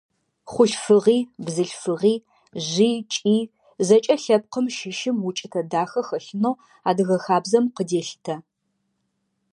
Хъулъфыгъи, 0.51 1.19
бзылъфыгъи, 1.45 2.15
жъи, 2.69 2.91
кӀи– 3.11 3.37
зэкӀэ 3.87 4.15
лъэпкъым 4.23 4.65
щыщым 4.75 5.17
укӀытэ 5.27 5.61
дахэ 5.71 6.01
хэлъынэу 6.07 6.59
адыгэ 6.89 7.17
хабзэм 7.25 7.65
къыделъытэ. 7.75 8.35